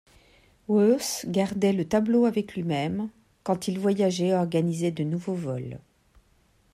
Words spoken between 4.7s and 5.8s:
de nouveaux vols.